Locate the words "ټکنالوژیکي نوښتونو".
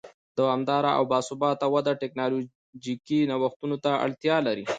2.01-3.75